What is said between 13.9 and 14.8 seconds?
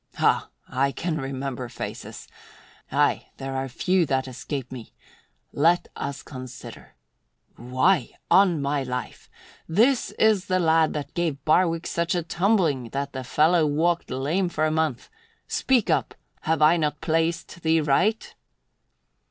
lame for a